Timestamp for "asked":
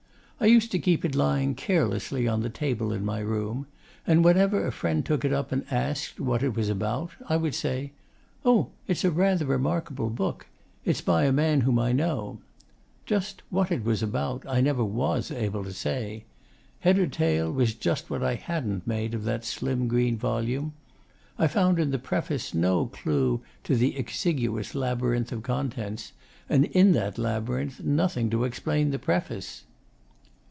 5.71-6.19